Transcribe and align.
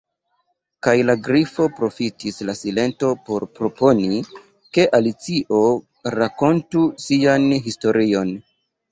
Kaj 0.85 0.93
la 1.07 1.13
Grifo 1.25 1.65
profitis 1.79 2.39
la 2.49 2.55
silenton 2.59 3.19
por 3.27 3.45
proponi 3.59 4.21
ke 4.77 4.85
Alicio 4.99 5.59
rakontu 6.15 6.83
sian 7.05 7.47
historion. 7.67 8.33